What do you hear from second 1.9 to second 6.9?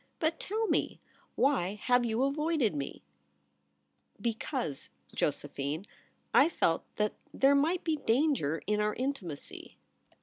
you avoided me ?'* Because, Josephine, I felt